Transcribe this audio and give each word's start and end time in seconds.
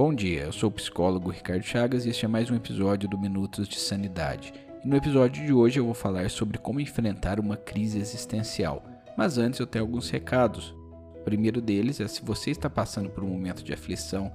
Bom 0.00 0.14
dia, 0.14 0.44
eu 0.44 0.52
sou 0.52 0.70
o 0.70 0.72
psicólogo 0.72 1.28
Ricardo 1.28 1.62
Chagas 1.62 2.06
e 2.06 2.08
este 2.08 2.24
é 2.24 2.28
mais 2.28 2.50
um 2.50 2.56
episódio 2.56 3.06
do 3.06 3.18
Minutos 3.18 3.68
de 3.68 3.78
Sanidade. 3.78 4.50
E 4.82 4.88
no 4.88 4.96
episódio 4.96 5.44
de 5.44 5.52
hoje 5.52 5.78
eu 5.78 5.84
vou 5.84 5.92
falar 5.92 6.30
sobre 6.30 6.56
como 6.56 6.80
enfrentar 6.80 7.38
uma 7.38 7.54
crise 7.54 7.98
existencial. 7.98 8.82
Mas 9.14 9.36
antes 9.36 9.60
eu 9.60 9.66
tenho 9.66 9.84
alguns 9.84 10.08
recados. 10.08 10.74
O 11.16 11.20
primeiro 11.22 11.60
deles 11.60 12.00
é 12.00 12.08
se 12.08 12.24
você 12.24 12.50
está 12.50 12.70
passando 12.70 13.10
por 13.10 13.22
um 13.22 13.28
momento 13.28 13.62
de 13.62 13.74
aflição 13.74 14.32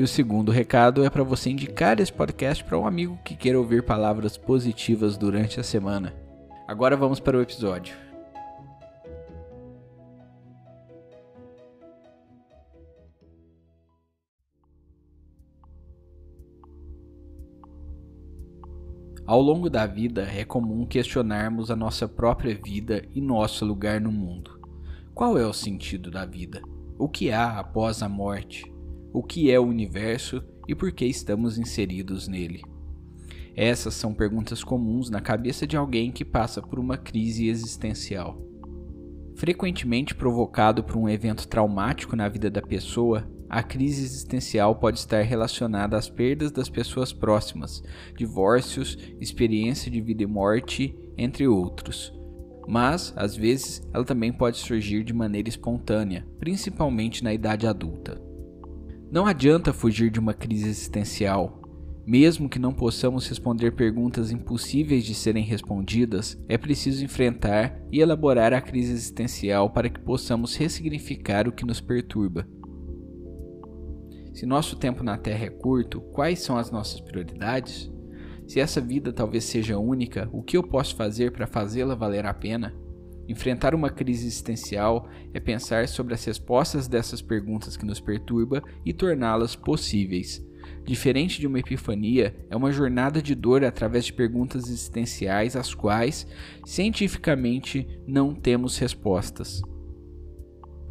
E 0.00 0.02
o 0.02 0.08
segundo 0.08 0.50
recado 0.50 1.04
é 1.04 1.10
para 1.10 1.22
você 1.22 1.50
indicar 1.50 2.00
esse 2.00 2.10
podcast 2.10 2.64
para 2.64 2.78
um 2.78 2.86
amigo 2.86 3.18
que 3.22 3.36
queira 3.36 3.58
ouvir 3.58 3.82
palavras 3.82 4.34
positivas 4.38 5.18
durante 5.18 5.60
a 5.60 5.62
semana. 5.62 6.14
Agora 6.66 6.96
vamos 6.96 7.20
para 7.20 7.36
o 7.36 7.42
episódio. 7.42 7.94
Ao 19.26 19.42
longo 19.42 19.68
da 19.68 19.86
vida 19.86 20.22
é 20.22 20.46
comum 20.46 20.86
questionarmos 20.86 21.70
a 21.70 21.76
nossa 21.76 22.08
própria 22.08 22.54
vida 22.54 23.04
e 23.14 23.20
nosso 23.20 23.66
lugar 23.66 24.00
no 24.00 24.10
mundo. 24.10 24.66
Qual 25.12 25.36
é 25.36 25.44
o 25.44 25.52
sentido 25.52 26.10
da 26.10 26.24
vida? 26.24 26.62
O 26.98 27.06
que 27.06 27.30
há 27.30 27.58
após 27.58 28.02
a 28.02 28.08
morte? 28.08 28.79
O 29.12 29.22
que 29.22 29.50
é 29.50 29.58
o 29.58 29.66
universo 29.66 30.42
e 30.68 30.74
por 30.74 30.92
que 30.92 31.04
estamos 31.04 31.58
inseridos 31.58 32.28
nele. 32.28 32.62
Essas 33.56 33.94
são 33.94 34.14
perguntas 34.14 34.62
comuns 34.62 35.10
na 35.10 35.20
cabeça 35.20 35.66
de 35.66 35.76
alguém 35.76 36.12
que 36.12 36.24
passa 36.24 36.62
por 36.62 36.78
uma 36.78 36.96
crise 36.96 37.48
existencial. 37.48 38.40
Frequentemente 39.36 40.14
provocado 40.14 40.84
por 40.84 40.96
um 40.96 41.08
evento 41.08 41.48
traumático 41.48 42.14
na 42.14 42.28
vida 42.28 42.50
da 42.50 42.62
pessoa, 42.62 43.28
a 43.48 43.62
crise 43.62 44.04
existencial 44.04 44.76
pode 44.76 44.98
estar 44.98 45.22
relacionada 45.22 45.96
às 45.96 46.08
perdas 46.08 46.52
das 46.52 46.68
pessoas 46.68 47.12
próximas, 47.12 47.82
divórcios, 48.16 48.96
experiência 49.20 49.90
de 49.90 50.00
vida 50.00 50.22
e 50.22 50.26
morte, 50.26 50.96
entre 51.18 51.48
outros. 51.48 52.12
Mas, 52.68 53.12
às 53.16 53.34
vezes, 53.34 53.82
ela 53.92 54.04
também 54.04 54.32
pode 54.32 54.58
surgir 54.58 55.02
de 55.02 55.12
maneira 55.12 55.48
espontânea, 55.48 56.24
principalmente 56.38 57.24
na 57.24 57.34
idade 57.34 57.66
adulta. 57.66 58.29
Não 59.10 59.26
adianta 59.26 59.72
fugir 59.72 60.08
de 60.08 60.20
uma 60.20 60.32
crise 60.32 60.68
existencial. 60.68 61.60
Mesmo 62.06 62.48
que 62.48 62.60
não 62.60 62.72
possamos 62.72 63.26
responder 63.28 63.72
perguntas 63.72 64.30
impossíveis 64.30 65.04
de 65.04 65.16
serem 65.16 65.42
respondidas, 65.42 66.38
é 66.48 66.56
preciso 66.56 67.04
enfrentar 67.04 67.76
e 67.90 68.00
elaborar 68.00 68.52
a 68.52 68.60
crise 68.60 68.92
existencial 68.92 69.68
para 69.70 69.90
que 69.90 69.98
possamos 69.98 70.54
ressignificar 70.54 71.48
o 71.48 71.52
que 71.52 71.66
nos 71.66 71.80
perturba. 71.80 72.46
Se 74.32 74.46
nosso 74.46 74.76
tempo 74.76 75.02
na 75.02 75.18
Terra 75.18 75.46
é 75.46 75.50
curto, 75.50 76.00
quais 76.00 76.38
são 76.38 76.56
as 76.56 76.70
nossas 76.70 77.00
prioridades? 77.00 77.90
Se 78.46 78.60
essa 78.60 78.80
vida 78.80 79.12
talvez 79.12 79.42
seja 79.42 79.76
única, 79.76 80.28
o 80.32 80.40
que 80.40 80.56
eu 80.56 80.62
posso 80.62 80.94
fazer 80.94 81.32
para 81.32 81.48
fazê-la 81.48 81.96
valer 81.96 82.26
a 82.26 82.32
pena? 82.32 82.72
Enfrentar 83.30 83.76
uma 83.76 83.90
crise 83.90 84.26
existencial 84.26 85.08
é 85.32 85.38
pensar 85.38 85.86
sobre 85.86 86.14
as 86.14 86.24
respostas 86.24 86.88
dessas 86.88 87.22
perguntas 87.22 87.76
que 87.76 87.86
nos 87.86 88.00
perturba 88.00 88.60
e 88.84 88.92
torná-las 88.92 89.54
possíveis. 89.54 90.44
Diferente 90.84 91.38
de 91.38 91.46
uma 91.46 91.60
epifania, 91.60 92.34
é 92.50 92.56
uma 92.56 92.72
jornada 92.72 93.22
de 93.22 93.36
dor 93.36 93.62
através 93.64 94.06
de 94.06 94.12
perguntas 94.12 94.64
existenciais 94.64 95.54
às 95.54 95.72
quais, 95.72 96.26
cientificamente, 96.66 97.86
não 98.04 98.34
temos 98.34 98.76
respostas. 98.78 99.62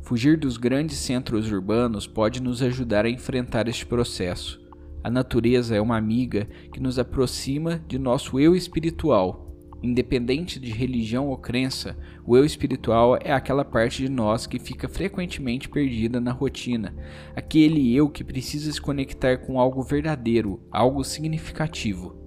Fugir 0.02 0.38
dos 0.38 0.56
grandes 0.56 0.98
centros 0.98 1.52
urbanos 1.52 2.08
pode 2.08 2.42
nos 2.42 2.62
ajudar 2.62 3.04
a 3.04 3.10
enfrentar 3.10 3.68
este 3.68 3.86
processo. 3.86 4.62
A 5.04 5.10
natureza 5.10 5.76
é 5.76 5.82
uma 5.82 5.98
amiga 5.98 6.48
que 6.72 6.80
nos 6.80 6.98
aproxima 6.98 7.84
de 7.86 8.00
nosso 8.00 8.40
eu 8.40 8.56
espiritual 8.56 9.49
Independente 9.82 10.60
de 10.60 10.72
religião 10.72 11.30
ou 11.30 11.38
crença, 11.38 11.98
o 12.26 12.36
eu 12.36 12.44
espiritual 12.44 13.18
é 13.22 13.32
aquela 13.32 13.64
parte 13.64 14.04
de 14.04 14.10
nós 14.10 14.46
que 14.46 14.60
fica 14.60 14.90
frequentemente 14.90 15.70
perdida 15.70 16.20
na 16.20 16.34
rotina, 16.34 16.94
aquele 17.34 17.96
eu 17.96 18.10
que 18.10 18.24
precisa 18.24 18.72
se 18.72 18.82
conectar 18.82 19.38
com 19.38 19.58
algo 19.58 19.82
verdadeiro, 19.82 20.60
algo 20.70 21.02
significativo. 21.04 22.18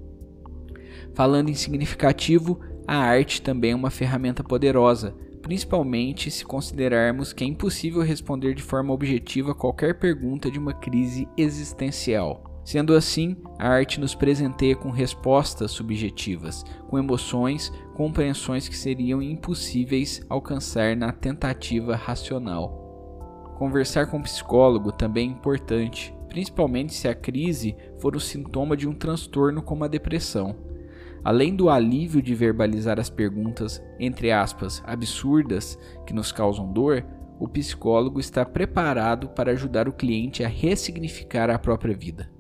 Falando 1.15 1.51
em 1.51 1.55
significativo, 1.55 2.59
a 2.87 2.97
arte 2.97 3.43
também 3.43 3.73
é 3.73 3.77
uma 3.77 3.91
ferramenta 3.91 4.43
poderosa, 4.43 5.15
principalmente 5.43 6.31
se 6.31 6.45
considerarmos 6.45 7.33
que 7.33 7.45
é 7.45 7.47
impossível 7.47 8.01
responder 8.01 8.55
de 8.55 8.63
forma 8.63 8.95
objetiva 8.95 9.55
qualquer 9.55 9.99
pergunta 9.99 10.51
de 10.51 10.59
uma 10.59 10.73
crise 10.73 11.29
existencial. 11.37 12.45
Sendo 12.65 12.95
assim, 12.95 13.37
a 13.59 13.69
arte 13.69 13.99
nos 13.99 14.15
presenteia 14.15 14.77
com 14.77 14.91
respostas 14.91 15.73
subjetivas, 15.73 16.65
com 16.89 16.97
emoções, 16.97 17.73
compreensões 17.97 18.69
que 18.69 18.77
seriam 18.77 19.21
impossíveis 19.21 20.25
alcançar 20.29 20.97
na 20.97 21.13
tentativa 21.13 21.97
racional. 21.97 22.79
Conversar 23.59 24.07
com 24.07 24.19
um 24.19 24.23
psicólogo 24.23 24.93
também 24.93 25.29
é 25.29 25.33
importante, 25.33 26.15
principalmente 26.29 26.95
se 26.95 27.09
a 27.09 27.15
crise 27.15 27.77
for 27.99 28.15
o 28.15 28.21
sintoma 28.21 28.77
de 28.77 28.89
um 28.89 28.95
transtorno 28.95 29.61
como 29.61 29.85
a 29.85 29.89
depressão. 29.89 30.57
Além 31.25 31.55
do 31.55 31.71
alívio 31.71 32.21
de 32.21 32.35
verbalizar 32.35 32.99
as 32.99 33.09
perguntas, 33.09 33.83
entre 33.99 34.33
aspas, 34.33 34.83
absurdas 34.85 35.79
que 36.05 36.13
nos 36.13 36.33
causam 36.33 36.73
dor, 36.73 37.05
o 37.39 37.49
psicólogo 37.49 38.19
está 38.19 38.45
preparado 38.45 39.29
para 39.29 39.53
ajudar 39.53 39.89
o 39.89 39.93
cliente 39.93 40.45
a 40.45 40.49
ressignificar 40.49 41.49
a 41.51 41.59
própria 41.59 41.97
vida. 41.97 42.31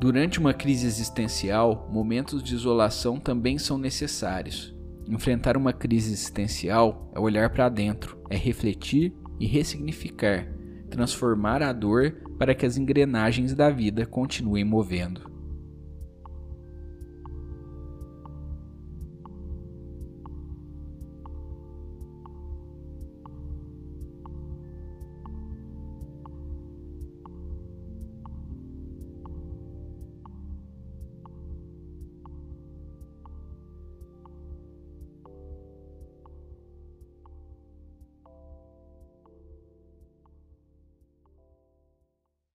Durante 0.00 0.40
uma 0.40 0.52
crise 0.52 0.86
existencial, 0.86 1.88
momentos 1.92 2.42
de 2.42 2.54
isolação 2.54 3.20
também 3.20 3.56
são 3.56 3.78
necessários. 3.78 4.74
Enfrentar 5.08 5.56
uma 5.56 5.72
crise 5.72 6.12
existencial 6.12 7.08
é 7.14 7.20
olhar 7.20 7.50
para 7.50 7.68
dentro, 7.68 8.18
é 8.28 8.36
refletir 8.36 9.14
e 9.38 9.46
ressignificar, 9.46 10.48
transformar 10.90 11.62
a 11.62 11.72
dor 11.72 12.16
para 12.36 12.54
que 12.54 12.66
as 12.66 12.76
engrenagens 12.76 13.54
da 13.54 13.70
vida 13.70 14.04
continuem 14.04 14.64
movendo. 14.64 15.31